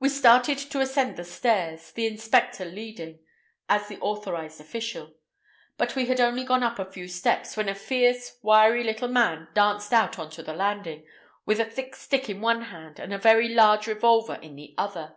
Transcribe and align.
We 0.00 0.08
started 0.08 0.58
to 0.58 0.80
ascend 0.80 1.16
the 1.16 1.22
stairs, 1.24 1.92
the 1.92 2.04
inspector 2.04 2.64
leading, 2.64 3.20
as 3.68 3.86
the 3.86 4.00
authorized 4.00 4.60
official; 4.60 5.14
but 5.76 5.94
we 5.94 6.06
had 6.06 6.18
only 6.20 6.42
gone 6.42 6.64
up 6.64 6.80
a 6.80 6.90
few 6.90 7.06
steps, 7.06 7.56
when 7.56 7.68
a 7.68 7.74
fierce, 7.76 8.40
wiry 8.42 8.82
little 8.82 9.06
man 9.06 9.46
danced 9.54 9.92
out 9.92 10.18
on 10.18 10.30
to 10.30 10.42
the 10.42 10.52
landing, 10.52 11.06
with 11.46 11.60
a 11.60 11.64
thick 11.64 11.94
stick 11.94 12.28
in 12.28 12.40
one 12.40 12.62
hand 12.62 12.98
and 12.98 13.12
a 13.14 13.18
very 13.18 13.50
large 13.50 13.86
revolver 13.86 14.34
in 14.42 14.56
the 14.56 14.74
other. 14.76 15.14